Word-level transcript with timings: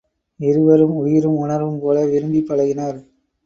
இருவரும் 0.39 0.95
உயிரும் 0.95 1.37
உணர்வும் 1.37 1.79
போல 1.79 2.05
விரும்பிப் 2.05 2.49
பழகினர். 2.49 2.99